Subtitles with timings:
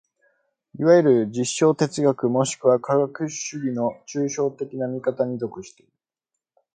[0.79, 5.93] いわゆる実証哲学もしくは科学主義の抽象的な見方に属している。